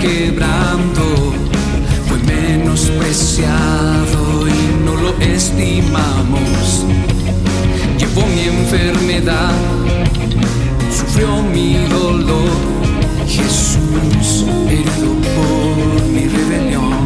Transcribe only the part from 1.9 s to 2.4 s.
fue